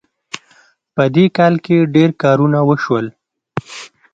په 0.95 1.03
دې 1.15 1.25
کال 1.37 1.55
کې 1.65 1.77
ډېر 1.95 2.09
کارونه 2.23 2.59
وشول 2.69 3.05